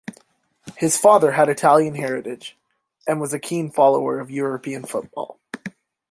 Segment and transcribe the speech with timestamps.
[0.77, 2.57] His father had Italian heritage,
[3.07, 5.39] and was a keen follower of European football.